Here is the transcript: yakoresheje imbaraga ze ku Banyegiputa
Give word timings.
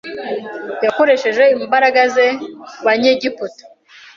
yakoresheje 0.85 1.43
imbaraga 1.55 2.01
ze 2.13 2.27
ku 2.71 2.79
Banyegiputa 2.85 3.63